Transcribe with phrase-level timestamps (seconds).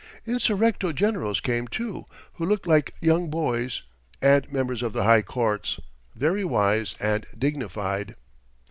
[0.25, 3.83] Insurrecto generals came, too, who looked like young boys,
[4.19, 5.79] and members of the high courts,
[6.15, 8.15] very wise and dignified.